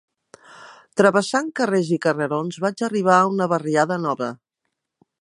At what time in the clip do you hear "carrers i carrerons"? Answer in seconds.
1.59-2.59